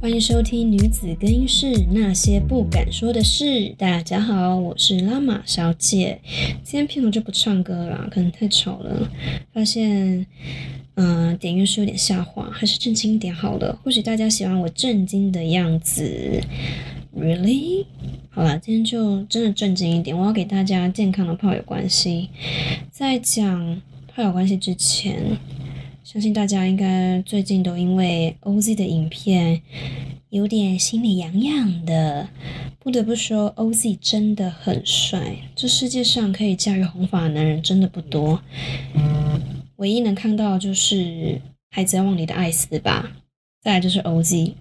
[0.00, 3.44] 欢迎收听《女子更衣室那些不敢说的事》。
[3.76, 6.20] 大家好，我是拉玛小姐。
[6.62, 9.10] 今天片头就不唱歌了，可能太吵了。
[9.52, 10.26] 发现，
[10.94, 13.78] 嗯，点阅数有点下滑，还是正经一点好了。
[13.82, 16.40] 或许大家喜欢我震惊的样子。
[17.14, 17.84] Really？
[18.38, 20.16] 好了，今天就真的正经一点。
[20.16, 22.30] 我要给大家健康的炮友关系。
[22.88, 25.36] 在讲炮友关系之前，
[26.04, 29.60] 相信大家应该最近都因为 OZ 的影片
[30.28, 32.28] 有点心里痒痒的。
[32.78, 35.38] 不得不说，OZ 真的很帅。
[35.56, 38.40] 这世界上可以驾驭红发的男人真的不多。
[39.78, 40.94] 唯一能看到就是
[41.70, 43.10] 《海贼王》里的艾斯吧。
[43.60, 44.52] 再来就是 OZ。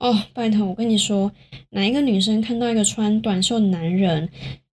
[0.00, 1.30] 哦，拜托，我跟你说，
[1.70, 4.30] 哪一个女生看到一个穿短袖的男人，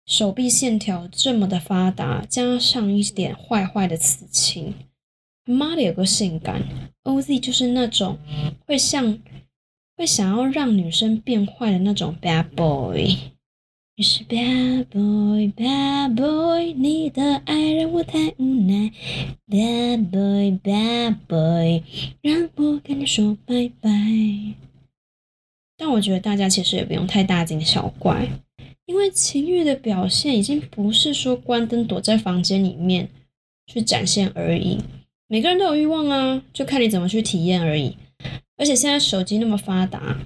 [0.07, 4.73] 手臂线条这么的发达，加上一点坏坏的刺青，
[5.45, 6.63] 妈的有个性感
[7.03, 8.17] ，OZ 就是那种
[8.65, 9.19] 会像
[9.95, 13.15] 会想要让女生变坏的那种 bad boy。
[13.95, 18.91] 你是 bad boy，bad boy，你的爱让我太无奈
[19.47, 21.83] ，bad boy，bad boy，
[22.23, 23.91] 让我跟你说拜拜。
[25.83, 28.29] 但我觉得大家其实也不用太大惊小怪，
[28.85, 33.09] 因为情欲的表现已经不是说关灯躲在房间里面
[33.65, 34.77] 去展现而已。
[35.27, 37.97] 每个人都有欲望啊，就看你怎么去体验而已。
[38.57, 40.19] 而且现在手机那么发达，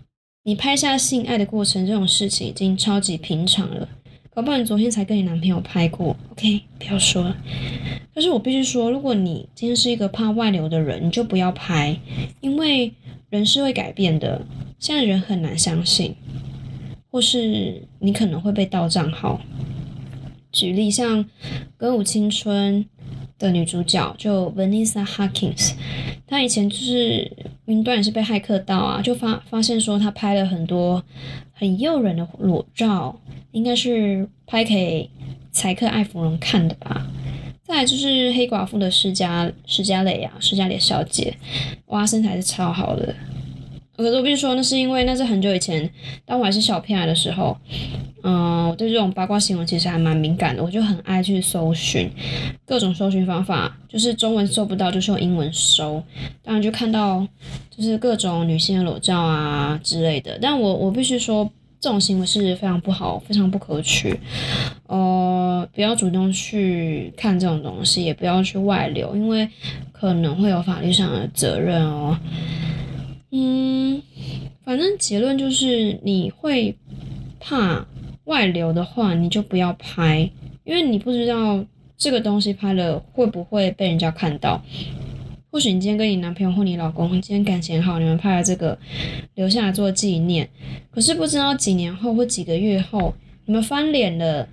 [0.44, 3.88] 你拍下性爱的过程这种事情已经超级平常了。
[4.32, 6.64] 搞不好你昨天才跟你男朋友拍过，OK？
[6.78, 7.38] 不要说了。
[8.14, 11.98] 但是我必须说，如果你今天是一个怕外流的人，你就不要拍，
[12.42, 12.92] 因为
[13.30, 14.46] 人是会改变的。
[14.86, 16.14] 现在人很难相信，
[17.10, 19.42] 或是你可能会被盗账号。
[20.52, 21.26] 举例像
[21.76, 22.86] 《歌舞青春》
[23.40, 25.74] 的女主角就 Vanessa Hudgens，
[26.28, 27.32] 她以前就是
[27.66, 31.04] 云端也是被骇客盗啊，就发发现说她拍了很多
[31.52, 33.20] 很诱人的裸照，
[33.54, 35.10] 应该是拍给
[35.52, 37.08] 财客艾芙蓉看的吧。
[37.64, 41.36] 再来就是黑寡妇的施嘉施嘉蕾啊，施嘉蕾小姐，
[41.88, 43.16] 哇，身材是超好的。
[43.98, 45.90] 可是我必须说，那是因为那是很久以前，
[46.26, 47.58] 当我还是小屁孩的时候，
[48.24, 52.12] 嗯，我对这种八卦新闻其实还蛮敏感的，我就很爱去搜寻
[52.66, 56.04] 各种搜寻方法，就是中文搜不到，就是用英文搜，
[56.44, 57.26] 当然就看到
[57.70, 60.38] 就是各种女性的裸照啊之类的。
[60.42, 64.20] 但我我必须说，这种行为是非常不好，非常不可取。
[64.88, 69.48] 呃，不要主动去看这种东西，也不要去外流，因为
[69.92, 72.18] 可能会有法律上的责任哦。
[73.32, 74.02] 嗯，
[74.64, 76.76] 反正结论就是，你会
[77.40, 77.86] 怕
[78.26, 80.30] 外流的话，你就不要拍，
[80.64, 81.66] 因为你不知道
[81.98, 84.64] 这个东西拍了会不会被人家看到。
[85.52, 88.78] 或许你今天跟你男朋友或你老公今天感情好，你们拍了这个
[89.36, 90.50] 留下来做纪念，
[90.92, 93.14] 可是不知道几年后或几个月后，
[93.46, 94.48] 你们翻脸了，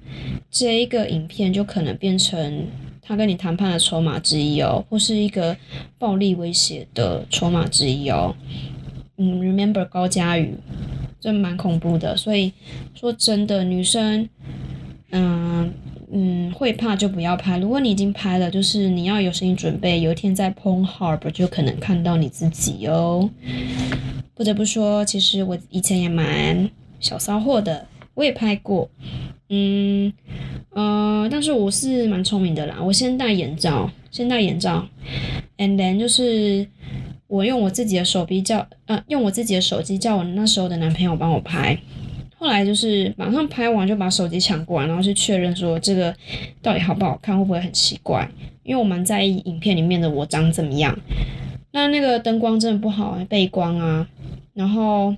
[0.50, 2.66] 这一个影片就可能变成
[3.02, 5.56] 他跟你谈判的筹码之一哦，或是一个
[5.98, 8.34] 暴力威胁的筹码之一哦。
[9.18, 10.54] 嗯，remember 高佳宇，
[11.20, 12.16] 这蛮恐怖的。
[12.16, 12.52] 所以
[12.94, 14.28] 说真的，女生，
[15.10, 15.72] 嗯
[16.12, 17.58] 嗯，会怕就不要拍。
[17.58, 23.28] 如果你已经拍了，就是你要有心理准备，有一天在 Porn Hub 就可能看到你自己哦。
[24.34, 26.70] 不得不说，其实我以前也蛮
[27.00, 28.88] 小骚货的，我也拍过。
[29.48, 30.12] 嗯
[30.70, 30.82] 呃，
[31.28, 34.86] 但是我是蛮聪明的啦，我先戴眼罩，先戴眼罩
[35.58, 36.66] ，and then 就是。
[37.28, 41.74] 我用我自己的手机叫，呃，用我自己的手机叫我那时候的男朋友帮我拍，
[42.36, 46.14] 后来就是马上拍完就把手机抢过来，然后去确认说这个
[46.60, 48.28] 到底好不好看，会不会很奇怪？
[48.64, 50.94] 因为我蛮在意影片里面的我长怎么样。
[51.70, 54.06] 那那个灯光真的不好，背光啊，
[54.52, 55.16] 然后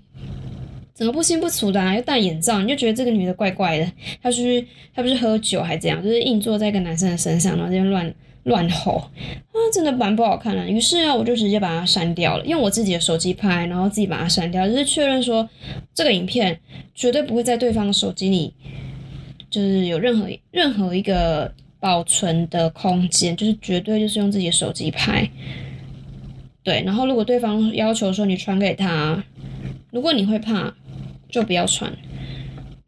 [0.95, 3.93] 整个不清不楚的，啊又戴眼罩，你就觉得这个女的怪怪的。
[4.23, 8.15] 她是她不是喝酒还这样，就是硬坐在一个男生的身上，然后这边乱。
[8.45, 10.69] 乱吼啊，真的蛮不好看的。
[10.69, 15.49] 于是啊，我就直接把它删掉了，用我自己的手机拍，然后自己把它删掉，就是确认说
[15.95, 16.61] 这个影片
[16.95, 18.53] 绝对不会在对方的手机里，
[19.49, 21.51] 就是有任何任何一个
[21.81, 25.27] 保存的空间，就是绝对就是用自己的手机拍。
[26.63, 29.25] 对，然后如果对方要求说你传给他，
[29.91, 30.75] 如果你会怕，
[31.35, 31.93] 就不要传。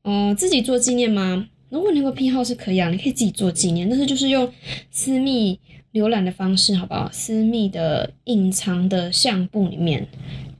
[0.04, 1.48] 嗯，自己做纪念吗？
[1.68, 4.52] 如果你有个癖好是可以啊，你可以自己做纪念，但是就是用
[4.92, 5.58] 私密
[5.92, 7.10] 浏览的方式，好不好？
[7.10, 10.06] 私密的隐藏的相簿里面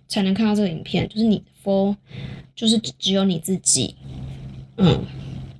[0.09, 1.95] 才能看到这个影片，就是你 for，
[2.57, 3.95] 就是只有你自己，
[4.79, 5.05] 嗯，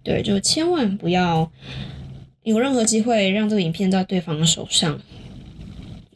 [0.03, 1.49] 对，就千万不要
[2.43, 5.01] 有任何机会让这个影片在对方的手上。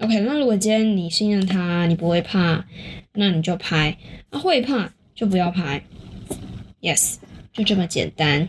[0.01, 2.65] OK，那如果今天你信任他，你不会怕，
[3.13, 3.95] 那你就拍；
[4.31, 5.83] 那会怕就不要拍。
[6.81, 7.17] Yes，
[7.53, 8.49] 就这么简单。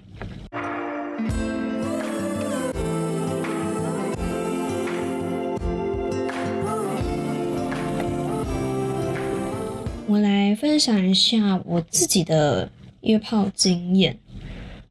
[10.08, 12.72] 我来分享一下我自己的
[13.02, 14.18] 约炮经验。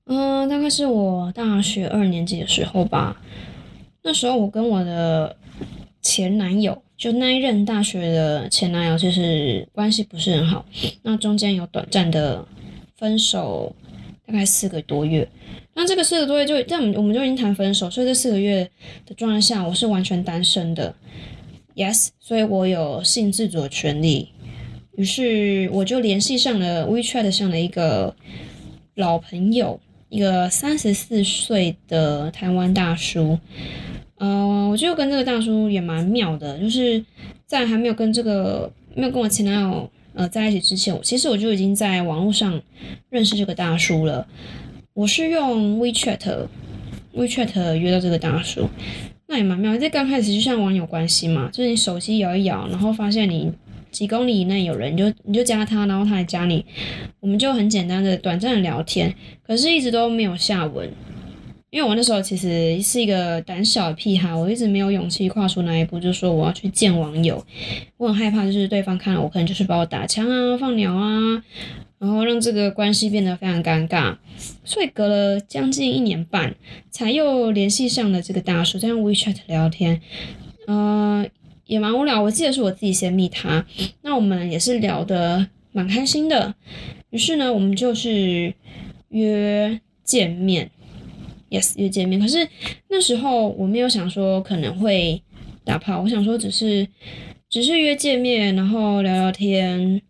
[0.04, 3.16] 嗯，大概是我大学二年级的时候吧。
[4.02, 5.34] 那时候我跟我的
[6.02, 10.64] 前男友，就那一任大学的前男友，其实关系不是很好。
[11.02, 12.46] 那中间有短暂的
[12.96, 13.74] 分手，
[14.26, 15.28] 大概四个多月。
[15.74, 18.68] 那这个四个多月就在我们我们就已经谈分手，所以这四个月
[19.06, 20.94] 的状态下，我是完全单身的。
[21.74, 24.30] Yes，所以我有性自主的权利。
[24.96, 28.14] 于是我就联系上了 WeChat 上的一个
[28.94, 29.80] 老朋友。
[30.10, 33.38] 一个三十四岁的台湾大叔，
[34.20, 37.02] 呃，我就跟这个大叔也蛮妙的，就是
[37.46, 42.60] 在还没有跟这个没有跟我前男友呃在一起之前，其实我就已经在网络上
[43.08, 44.26] 认识这个大叔了。
[44.92, 48.68] 我是用 WeChat，WeChat 约到这个大叔，
[49.26, 49.76] 那也蛮妙。
[49.78, 53.50] 在刚开始就像网友关系嘛，就是你手机摇一摇，然后发现你。
[53.90, 56.64] 几公里以内有人，你就你就加他，然后他来加你，
[57.18, 59.12] 我们就很简单的短暂的聊天，
[59.42, 60.88] 可是一直都没有下文，
[61.70, 67.44] 因为我那时候其实是一个胆小的屁孩，我一直没有勇气跨出那一步，就说我要去见网友，
[67.96, 71.42] 我很害怕，就是对方看了我，可能就是把我打枪啊、放鸟啊，
[71.98, 74.16] 然后让这个关系变得非常尴尬，
[74.64, 76.54] 所以隔了将近一年半，
[76.90, 80.00] 才又联系上了这个大叔，在用 WeChat 聊天，
[80.66, 81.28] 嗯。
[81.66, 83.64] 也蛮无聊，我记得是我自己先密他，
[84.02, 86.52] 那我们也是聊得蛮开心的，
[87.10, 88.52] 于是呢，我们就是
[89.10, 90.68] 约见面
[91.50, 92.20] ，yes 约见面。
[92.20, 92.48] 可是
[92.88, 95.20] 那时候我没有想说可能会
[95.64, 96.86] 打炮，我想说只是
[97.48, 100.00] 只是约见面，然后聊聊天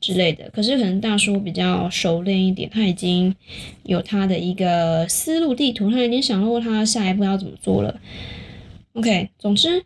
[0.00, 0.50] 之类的。
[0.50, 3.34] 可是可能大叔比较熟练一点，他已经
[3.84, 8.00] 有他的一个思路地图，他已经想过他下一步要怎么做了。
[8.94, 9.84] OK，总之。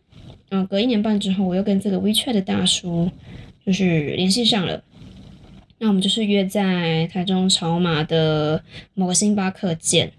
[0.50, 3.10] 嗯，隔一年半之后，我又跟这个 WeChat 的大叔
[3.66, 4.80] 就是联系上了。
[5.78, 8.62] 那我们就是约在台中草马的
[8.94, 10.12] 某个星巴克见。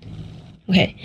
[0.68, 0.96] OK，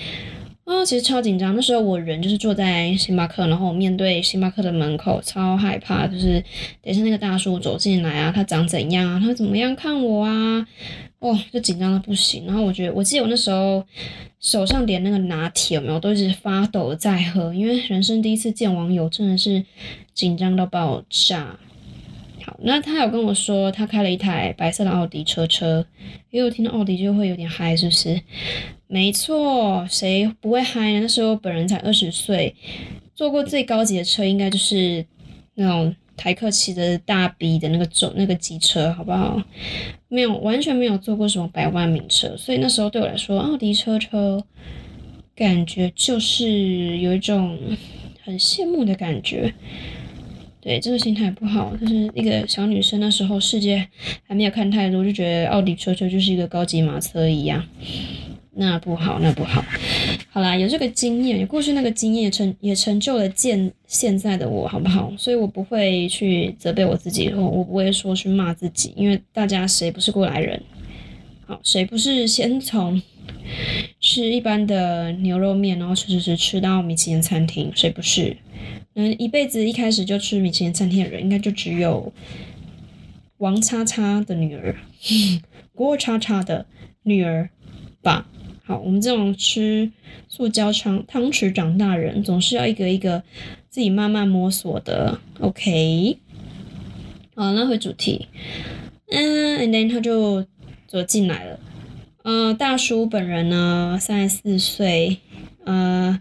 [0.65, 1.55] 啊，其实超紧张。
[1.55, 6.07] 那时候我人就是坐在星巴克，然后面对星巴克的门口，超害怕。
[6.07, 6.43] 就是
[6.83, 9.21] 等一下那个大叔走进来啊，他长怎样啊？
[9.21, 10.67] 他怎么样看我啊？
[11.21, 12.45] 哦，就紧张的不行。
[12.47, 13.87] 然后我觉得，我记得我那时候
[14.41, 19.65] 手上点那个拿铁有没有，都一直发抖在喝，因为人生第一次见网友，真的是
[20.13, 21.57] 紧张到爆炸。
[22.45, 25.87] 好，那他有跟我说，他开了一台白色的奥迪车车，
[26.31, 28.21] 因为我听到奥迪就会有点嗨，是不是？
[28.93, 31.01] 没错，谁不会嗨呢？
[31.01, 32.55] 那时候本人才二十岁，
[33.15, 35.07] 坐过最高级的车，应该就是
[35.55, 35.95] 那种。
[36.15, 39.43] 台客骑的大 B 的那个走那个机车，好不好？
[40.09, 44.45] 没有，完全没有坐过什么百万名车，所以那时候对我来说，奥迪车车
[45.35, 47.59] 感觉就是有一种
[48.23, 49.53] 很羡慕的感觉。
[50.61, 53.89] 对，这个心态不好，就是一个小女生那时候世界
[54.29, 57.65] 还没有看太多，就觉得奥迪车车就是一个高级马车一样。
[58.55, 59.65] 那不好，那不好。
[60.31, 65.11] 好啦，有这个经验，有过去那个经验，成也成就了现现在的我，好不好？
[65.17, 70.63] 所以我不会去责备我自己，我我不会说去骂自己，因为大家谁不是过来人？
[71.47, 73.01] 好，谁不是先从
[74.01, 77.73] 吃一般的牛肉面，然后吃吃吃吃到米其林餐厅？
[77.75, 78.37] 谁不是？
[78.95, 82.13] 嗯，一辈子一开始就吃米其林餐厅的人，应该就只有
[83.39, 84.77] 王叉叉的女儿，
[85.75, 86.67] 郭叉叉的
[87.05, 87.49] 女儿
[88.03, 88.29] 吧。
[88.79, 89.91] 我们这种吃
[90.29, 93.23] 塑胶汤汤匙长大人，总是要一个一个
[93.69, 95.19] 自己慢慢摸索的。
[95.41, 96.19] OK，
[97.35, 98.29] 好，那回主题。
[99.11, 100.47] 嗯，and then 他就
[100.87, 101.61] 走进来了。
[102.23, 105.19] 呃，大叔本人呢，三十四岁，
[105.65, 106.21] 呃，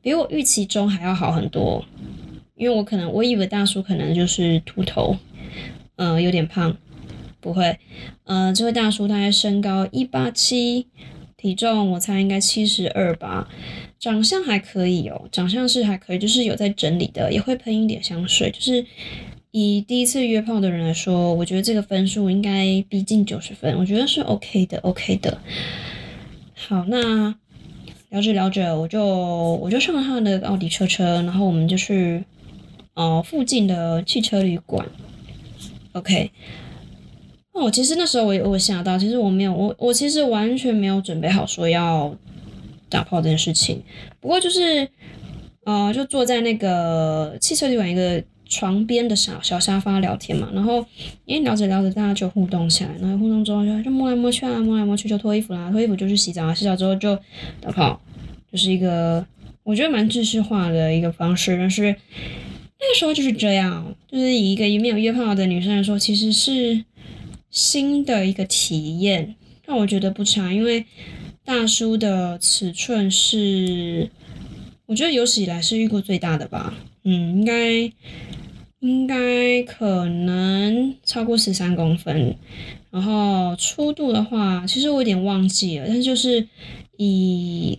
[0.00, 1.84] 比我预期中还要好很多。
[2.56, 5.16] 因为我可能我以为大叔可能就是秃头，
[5.96, 6.76] 呃，有点胖，
[7.40, 7.78] 不会。
[8.24, 10.86] 呃，这位大叔大概身高一八七。
[11.40, 13.48] 体重我猜应该七十二吧，
[13.98, 18.84] 长相还可以哦，长相是还可以，就是有在整理的，也会喷一点香水，就是
[19.50, 25.40] 以第一次约炮的人来说，我觉得这个分数应该逼近九十分，我觉得是 OK 的，OK 的。
[26.54, 27.34] 好，那
[28.10, 32.22] 聊着聊着，我就我就上了他的奥迪车车，然后我们就去
[32.92, 34.86] 呃附近的汽车旅馆
[35.92, 36.30] ，OK。
[37.52, 42.14] 我其实那时候我我想到，其实我没有我我其实完全没有准备好说要
[42.88, 43.82] 打炮这件事情。
[44.20, 44.88] 不过就是，
[45.64, 50.84] 呃，就坐在那个汽车旅馆一个床边的小小沙发聊天嘛，然后
[51.26, 57.16] 因为聊着聊着大家就互动起来，然后互动之后就就摸来摸去啊，摸来摸去就脱衣服啦，脱衣服就去洗澡啊，洗澡之后就
[57.60, 58.00] 打炮，
[58.50, 59.24] 就是一个
[59.62, 66.84] 我觉得蛮知识化的一个方式，但是那个时候就是这样，就是以一个没有约炮的女生来说，其实是
[67.50, 69.34] 新的一个体验，
[69.66, 70.86] 但我觉得不差，因为
[71.44, 74.10] 大叔的尺寸是
[74.86, 77.92] 我觉得有史以来是遇过最大的吧，嗯，应该。
[78.80, 82.34] 应该可能超过十三公分，
[82.90, 86.48] 然后粗度的话，其实我有点忘记了，但就是
[86.96, 87.78] 以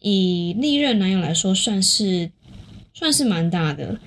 [0.00, 2.32] 以历任男友来说，算是
[2.92, 4.00] 算是蛮大的。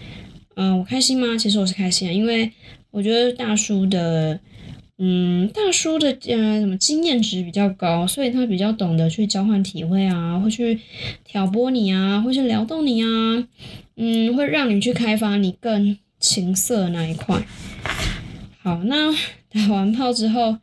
[0.55, 1.38] 嗯，我开心吗？
[1.38, 2.51] 其实我是开心的，因为
[2.91, 4.38] 我觉得大叔的，
[4.97, 10.79] 嗯，大叔的呃什么经验值比较高，所以他比较懂得去交换体会啊，会去
[11.23, 13.47] 挑拨你啊，会去撩动你啊，
[13.95, 15.97] 嗯，会让你去开发你更。
[16.19, 17.45] 情色那一块，
[18.62, 19.12] 好，那
[19.51, 20.57] 打完炮之后，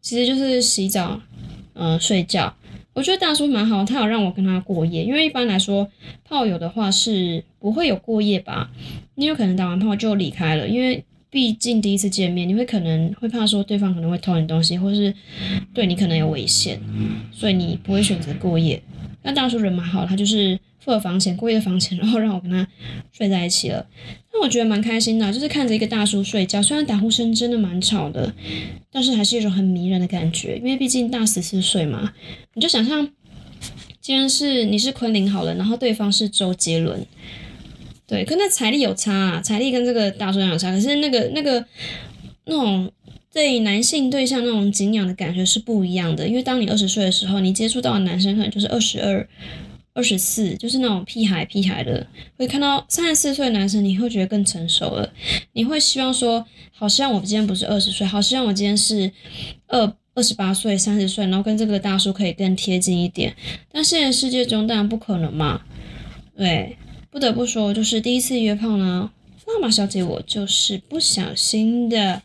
[0.00, 1.20] 其实就是洗澡，
[1.74, 2.56] 嗯，睡觉。
[2.94, 5.86] 我觉得大叔蛮好，他有让我跟他过夜，因为一般来说
[6.24, 8.70] 炮友的话是不会有过夜吧？
[9.16, 15.12] 你有可能打完炮就离开了，因为毕竟第一次见面，你会可能会怕说对方可能会偷你东西，或是
[15.74, 16.80] 对你可能有危险，
[17.32, 18.82] 所以你不会选择过夜。
[19.22, 22.66] 那大叔人蛮好，他就是付了房钱，过夜的房钱， 然后让我跟他
[23.12, 23.86] 睡在一起了。
[24.32, 28.32] 那我觉得蛮开心的，就是看着一个大叔睡觉，虽然打呼声真的蛮吵的，
[28.90, 30.56] 但是还是一种很迷人的感觉。
[30.56, 32.14] 因为毕竟大十四岁嘛，
[32.54, 33.06] 你就想象，
[34.00, 37.04] 既然是你是昆凌好了，然后对方是周杰伦，
[38.08, 41.64] 对，可那财力有差啊，财力跟这个大叔有差，可是那个那个
[42.46, 42.90] 那种
[43.32, 46.26] 对男性对象那种敬仰的感觉是不一样的。
[46.26, 49.28] 因为当你二十岁的时候，你接触到的男生可能就是二十二。
[49.94, 55.12] 二十四就是那种屁孩屁孩的，会看到三十四岁的男生，你会觉得更成熟了。
[55.54, 59.10] 你会希望说，好希望我今天不是二十岁，好希望我今天是
[59.66, 63.34] 二二十八岁、三十岁，然后跟这个大叔可以更贴近一点。
[63.72, 65.62] 但现实世界中当然不可能嘛。
[66.36, 66.76] 对，
[67.10, 69.10] 不得不说，就是第一次约炮呢，
[69.46, 72.22] 妈妈小姐我就是不小心的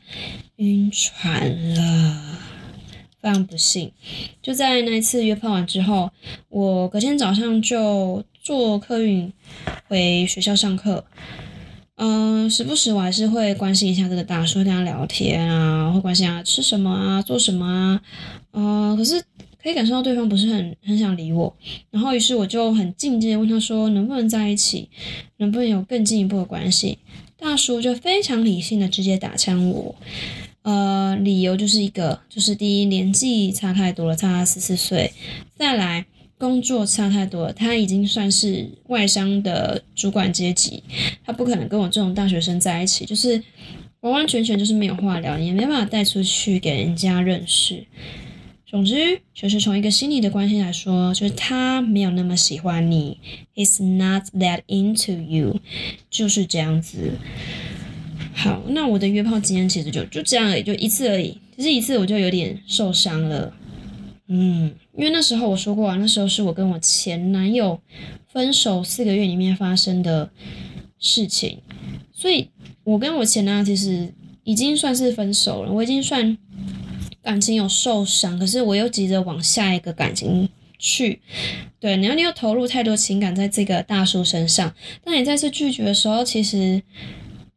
[0.57, 2.39] 晕船了。
[3.21, 3.89] 非常不幸，
[4.41, 6.11] 就在那一次约炮完之后，
[6.49, 9.31] 我隔天早上就坐客运
[9.87, 11.05] 回学校上课。
[11.95, 18.01] 嗯，时不时我还是会关心一下这个大叔，跟他聊天啊，会关心他吃什么啊，做什么啊。
[18.51, 19.23] 嗯，可是
[19.63, 21.55] 可以感受到对方不是很很想理我。
[21.89, 24.89] 然后于是我就很静静的问他说，能不能在一起，
[25.38, 27.00] 能不能有更进一步的关系？
[27.38, 29.96] 大叔就非常理性的直接打枪我。
[30.63, 35.12] 呃，理由就是一个，就是第一年纪差太多了，差十四岁；
[35.58, 36.05] 再来
[36.38, 40.82] 工作差太多了，他已经算是外商的主管阶级，
[41.25, 43.43] 他不可能跟我这种大学生在一起，就是
[44.00, 47.86] 完完全全就是没有话聊，也没办法带出去给人家认识。
[48.74, 53.20] 总之，就是从一个心理的关系来说，就是他没有那么喜欢你
[53.56, 55.60] ，is not that into you，
[56.10, 57.12] 就是这样子。
[58.34, 61.38] 好，那我的约炮经验其实就就这样而已，就一次而已。
[61.56, 63.56] 其实一次我就有点受伤了，
[64.27, 67.80] 嗯，因为那时候我说过啊，那时候是我跟我前男友
[68.27, 70.32] 分手四个月里面发生的
[70.98, 71.60] 事情，
[72.12, 72.50] 所以
[72.84, 74.12] 我跟我前男友其实
[74.44, 76.36] 已经算是分手了，我已经算
[77.24, 81.22] 感情有受伤，可是我又急着往下一个感情去，
[81.80, 86.84] 对，然后你又投入太多情感在这个大叔身上，当你再次拒绝的时候，其实。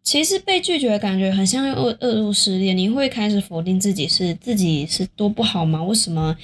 [0.07, 5.83] 其实被拒绝的感觉很像恶恶入失恋，你会开始否定自己是自己是多不好吗？
[5.83, 6.37] 为什么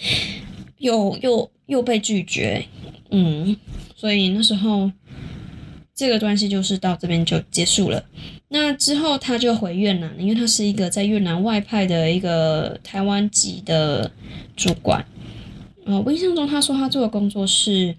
[0.79, 2.64] 又又又被拒绝？
[3.12, 3.57] 嗯，
[3.95, 4.91] 所以那时候
[6.02, 8.04] 这个关系就是到这边就结束了。
[8.49, 14.11] 那之后他就回越南，因为他是一个在越南外派的一个台湾籍的
[14.56, 15.04] 主管。
[15.85, 17.94] 呃，我印象中他说他做的工作是，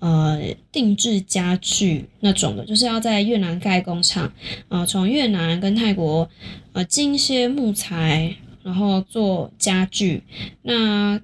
[0.00, 0.40] 呃，
[0.72, 4.32] 定制家具那种的，就是要在越南盖工厂，
[4.68, 6.28] 呃，从越南跟泰国，
[6.72, 8.34] 呃，进一些木材，
[8.64, 10.24] 然后做家具。
[10.62, 11.20] 那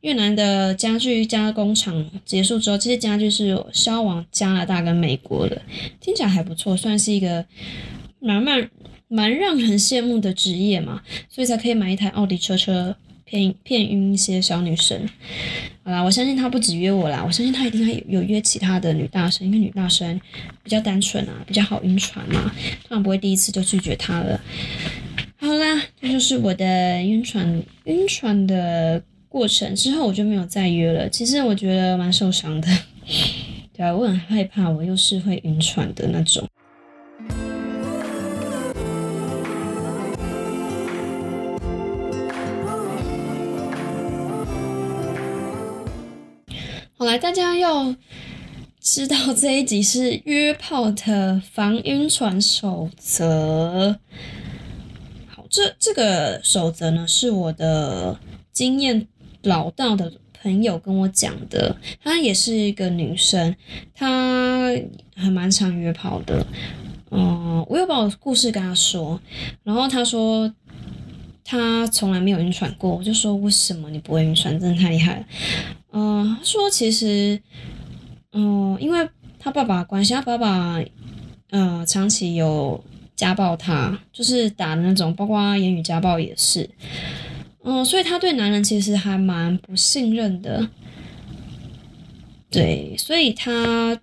[0.00, 5.60] 越南的家具加工厂结束之后，这些家具是销往加拿大跟美国的，
[6.00, 7.44] 听起来还不错，算是一个
[8.18, 8.70] 蛮蛮
[9.08, 12.96] 蛮让人羡慕的职业嘛，所以才可以买一台奥迪车车。
[13.22, 15.08] 骗骗晕一些小女生，
[15.84, 20.20] 好啦，我相信他不止约我啦，我相信他一定还有有约其他的女大生，因为女大生
[20.64, 22.52] 比较单纯啊，比较好晕船嘛，
[22.88, 24.40] 当然不会第一次就拒绝他了。
[25.36, 29.00] 好啦，这就是我的晕船晕船的
[29.30, 31.08] 过程之后，我就没有再约了。
[31.08, 32.66] 其实我觉得蛮受伤的，
[33.72, 36.44] 对啊，我很害怕，我又是会晕船的那种。
[46.96, 47.94] 好来，大家要
[48.80, 53.96] 知道这一集是约炮的防晕船守则。
[55.28, 58.18] 好，这这个守则呢，是我的
[58.52, 59.06] 经验
[59.42, 61.76] 老道的朋友跟我讲的。
[62.02, 63.54] 她也是一个女生，
[63.94, 64.70] 她
[65.14, 66.46] 还蛮常约炮的。
[67.10, 69.20] 嗯，我有把我故事跟她说，
[69.64, 70.52] 然后她说
[71.44, 72.90] 她从来没有晕船过。
[72.94, 74.58] 我就说为什么你不会晕船？
[74.58, 75.24] 真的太厉害了。
[75.92, 77.40] 嗯，说其实，
[78.32, 79.08] 嗯，因为
[79.40, 80.80] 他爸爸关系，他爸爸，
[81.50, 82.84] 呃，长期有
[83.16, 86.70] 家暴他，就是打的那种，包括言语家暴也是，
[87.62, 90.68] 嗯，所以他对男人其实还蛮不信任的，
[92.50, 94.00] 对，所以他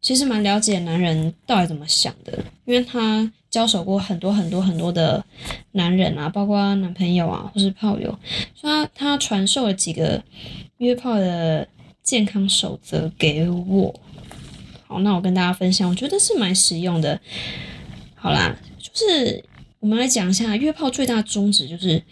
[0.00, 5.24] 其实蛮了解男人到底怎么想的，因为他交手过很多很多很多的
[5.72, 8.18] 男人啊，包括男朋友啊，或是炮友，
[8.54, 10.22] 所以他他传授了几个。
[10.78, 11.66] 约炮的
[12.02, 13.98] 健康守则给我，
[14.86, 17.18] 好，那我跟大家分享，我觉得是蛮实用的。
[18.14, 19.42] 好啦，就是
[19.80, 22.02] 我们来讲一下约炮最大宗旨，就是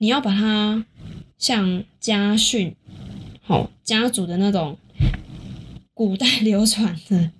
[0.00, 0.84] 你要把它
[1.38, 2.74] 像家训，
[3.42, 4.76] 好家族的那种
[5.94, 7.30] 古代流传的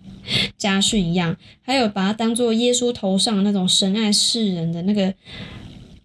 [0.59, 5.13] 家训一样，还有把它当做耶稣头上那种神爱世人的那个。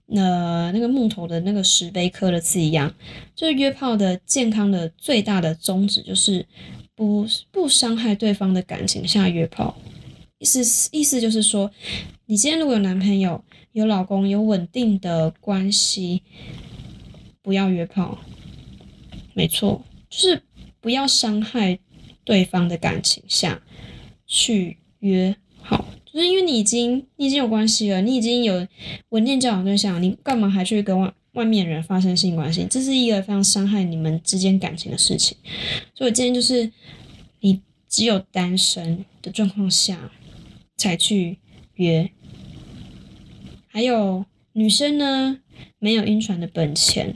[0.08, 2.94] 那那个木头的那个石碑刻的字一样，
[3.36, 6.46] 就是约炮的健康的最大的宗旨就是
[6.96, 9.76] 不不伤害对方的感情下约炮。
[10.38, 11.72] 意思意思就是说，
[12.28, 16.24] 你今天如果有男朋友、有老公、有稳定的关系，
[17.44, 18.18] 不要约炮。
[19.36, 20.42] 没错，就是
[20.82, 21.78] 不要伤害
[22.24, 23.62] 对方的感情下
[24.26, 25.86] 去约炮。
[26.04, 28.68] 就是因为你已经你已经有关系了，你已经有
[29.10, 32.66] 稳定交往对象，你干嘛还去跟外外面人发生性关系？
[32.68, 35.38] 这是一个非常伤害你们之间感情的事情。
[35.94, 36.72] 所以我建议就是，
[37.42, 40.10] 你只有单身的状况下
[40.76, 41.38] 才去
[41.76, 42.10] 约。
[43.76, 45.38] 还有女生呢，
[45.80, 47.14] 没有晕船的本钱，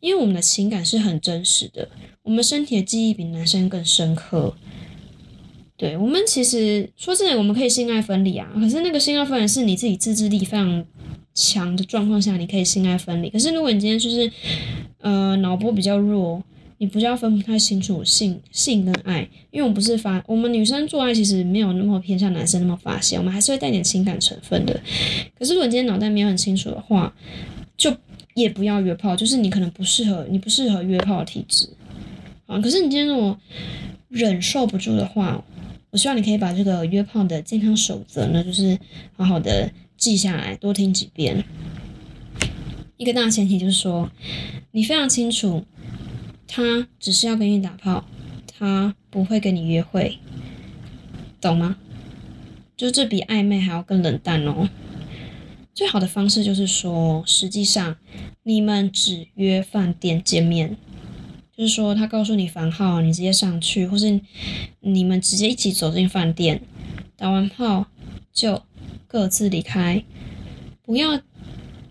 [0.00, 1.86] 因为我们的情感是很真实的，
[2.22, 4.56] 我们身体的记忆比男生更深刻。
[5.76, 8.50] 对我们其实说真的，我们可以性爱分离啊。
[8.54, 10.82] 可是那个性爱分离是你自己自制力非常
[11.34, 13.28] 强的状况下，你可以性爱分离。
[13.28, 14.32] 可是如果你今天就是
[15.00, 16.42] 呃脑波比较弱，
[16.78, 24.80] 你不要分不太清楚性性跟爱，因为我们不是发我们女生做爱其实没有那么偏向男生那么发泄，我们还是会带点情感成分的。
[25.38, 27.12] 可是如果你今天脑袋没有很清楚的话，
[27.76, 27.94] 就
[28.34, 31.68] 也不要约炮，就是你可能不适合，你不适合约炮的体质
[32.46, 32.58] 啊。
[32.60, 33.38] 可是你今天如果
[34.08, 35.44] 忍受不住的话，
[35.90, 38.78] 我希望你可以把这个约炮的健康守则呢，就是
[39.16, 41.44] 好好的记下来，多听几遍。
[42.96, 44.10] 一个大前提就是说，
[44.72, 45.64] 你非常清楚，
[46.48, 48.04] 他只是要跟你打炮，
[48.58, 50.18] 他不会跟你约会，
[51.40, 51.76] 懂吗？
[52.76, 54.68] 就这比暧昧还要更冷淡哦。
[55.74, 57.96] 最好的方式就是说，实际上
[58.42, 60.76] 你们只约饭店见面。
[61.56, 64.20] 就是说，他告诉你房号，你直接上去，或是
[64.78, 66.62] 你们直接一起走进饭店，
[67.16, 67.86] 打完炮
[68.32, 68.62] 就
[69.08, 70.04] 各自离开，
[70.82, 71.20] 不要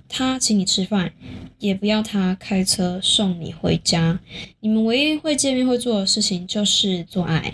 [0.09, 1.13] 他请你吃饭，
[1.59, 4.19] 也不要他开车送你回家。
[4.59, 7.53] 你们唯一会见面会做的事情就是做爱，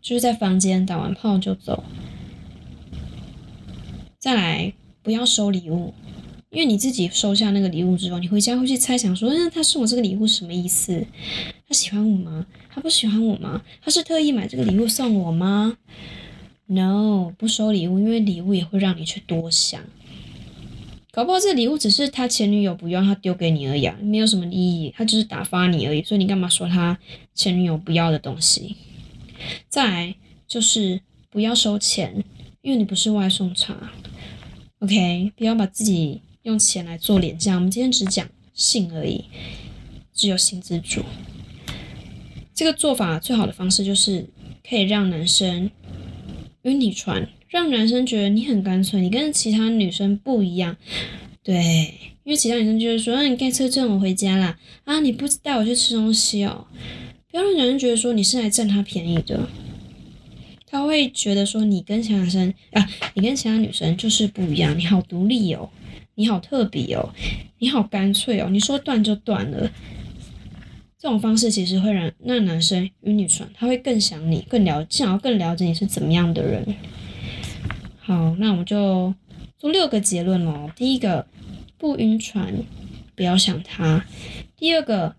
[0.00, 1.84] 就是在房间打完炮就走。
[4.18, 5.94] 再来，不要收礼物。
[6.50, 11.04] 因为你自己收下那个礼物之后，你回家会去猜想说，那他送我这个礼物什么意思？
[11.66, 12.46] 他喜欢我吗？
[12.70, 13.60] 他不喜欢我吗？
[13.82, 15.76] 他是特意买这个礼物送我吗
[16.66, 19.82] ？No，不收礼物，因为礼物也会让你去多想。
[21.14, 26.02] 搞不好这礼物只是他前女友不要他丢给你而已啊，没有什么意义，他就是打发你而已。
[26.02, 26.98] 所以你干嘛说他
[27.34, 28.74] 前女友不要的东西？
[29.68, 30.14] 再来
[30.48, 31.00] 就是
[31.30, 32.24] 不要收钱，
[32.62, 33.92] 因为你不是外送茶。
[34.80, 36.20] OK，不要把自己。
[36.44, 39.24] 用钱来做廉价，我们今天只讲性而已，
[40.12, 41.02] 只有性自主。
[42.52, 44.28] 这个做法最好的方式就是
[44.68, 45.70] 可以让男生
[46.64, 50.76] 晕你船，让男生觉得你很干脆，你跟其他女生不一样。
[51.44, 56.66] 对，因为其他女生就是说，那你开车载我回家啦，啊，你不带我去吃东西哦，
[57.30, 59.48] 不要让男生觉得说你是来占他便宜的，
[60.66, 65.70] 他会觉得说你跟其他男生啊，你跟其他女生就是不一样，你好独立哦。
[66.16, 67.08] 你好特别哦，
[67.60, 69.70] 你好干脆哦，你说断就断了，
[70.98, 76.64] 这种方式其实会让那男生与女生，他会更想你，更了想要更了解你是怎么样的人。
[78.06, 79.14] 好，那我们就
[79.56, 80.70] 做六个结论喽。
[80.76, 81.26] 第一个，
[81.78, 82.52] 不晕船，
[83.16, 84.02] 不要想他；
[84.58, 85.16] 第二个，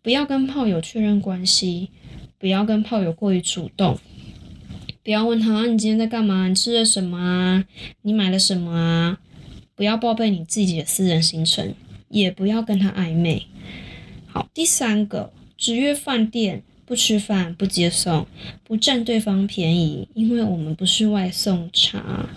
[0.00, 1.90] 不要跟炮友确认关系，
[2.38, 3.98] 不要跟炮友过于主动，
[5.04, 7.66] 不要问他你今天在干嘛，你吃了什么啊，
[8.00, 9.18] 你买了什么啊，
[9.74, 11.74] 不要报备你自己的私人行程，
[12.08, 13.42] 也不要跟他暧昧。
[14.26, 18.26] 好，第三个，只约饭店，不吃饭，不接送，
[18.64, 22.28] 不占对方便宜，因为我们不是外送茶。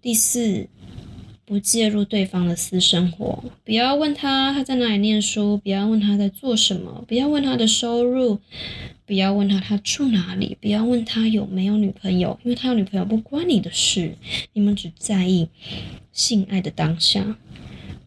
[0.00, 0.68] 第四，
[1.44, 8.38] 不介入对方的私生活，不要问他他在哪里念书，不要问他在做什么，不要问他的收入，
[9.04, 14.14] 不要问他他住哪里，不要问他有没有女朋友，因为他有女朋友不关你的事，
[14.52, 15.48] 你们只在意
[16.12, 17.36] 性爱的当下。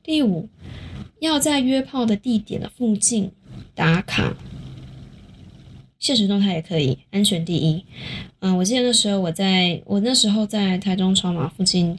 [0.02, 0.50] 第五。
[1.20, 3.32] 要在约炮的地点的附近
[3.74, 4.36] 打卡，
[6.04, 7.82] 现实动态也可以，安全第一。
[8.40, 11.98] 嗯，我记得那时候我在我那时候在台中超马附近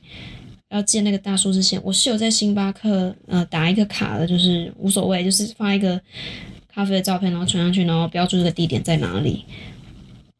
[0.69, 5.99] 要见那个大叔之前，我是有在星巴克呃打一个卡的，就是无所谓，就是发一个
[6.69, 9.43] 咖啡的照片，然后传上去，然后标注这个地点在哪里。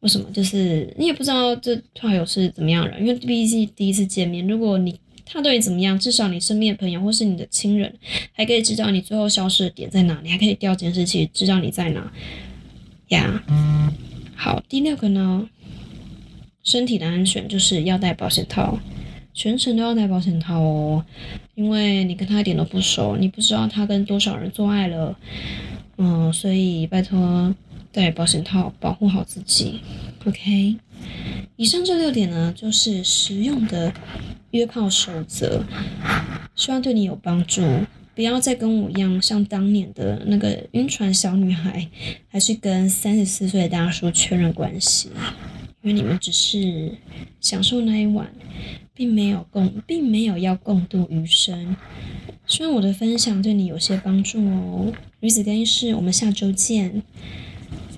[0.01, 0.29] 为什么？
[0.31, 4.95] 就是你也不知道这炮友是怎么样人，因为毕竟第一次见面，如果你。
[5.27, 5.97] 他对你怎么样？
[5.97, 7.91] 至少你身边的朋友或是你的亲人，
[8.31, 12.13] 还可以知道你最后消失的点在哪里，还可以调监视器知道你在哪。
[13.09, 13.43] 呀，
[14.35, 15.47] 好，第六个呢，
[16.63, 18.79] 身体的安全就是要戴保险套，
[19.33, 21.05] 全程都要戴保险套哦，
[21.55, 25.17] 因为你跟他一点都不熟，你不知道他跟多少人做爱了，
[25.97, 27.53] 嗯，所以拜托
[27.91, 29.81] 戴保险套，保护好自己。
[30.25, 30.75] OK，
[31.55, 33.93] 以上这六点呢，就是实用的。
[34.51, 35.65] 约炮守则，
[36.55, 37.61] 希望对你有帮助。
[38.15, 41.87] 不要再跟我一样，像当年的那个晕船小女孩，
[42.29, 45.09] 还是跟三十四岁的大叔确认关系，
[45.81, 46.93] 因为你们只是
[47.41, 48.33] 享受那一晚，
[48.93, 51.75] 并没有共，并没有要共度余生。
[52.47, 54.93] 希望我的分享对你有些帮助哦。
[55.19, 57.03] 女子更衣室，我们下周见，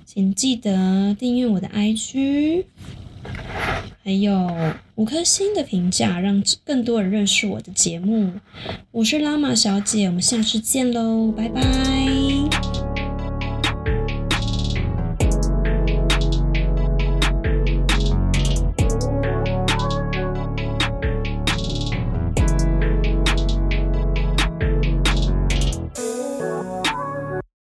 [0.06, 2.64] 请记得订阅我的 IG。
[4.04, 4.50] 还有
[4.95, 8.34] 五颗星的评价，让更多人认识我的节目。
[8.91, 12.17] 我是拉玛小姐，我们下次见喽，拜拜。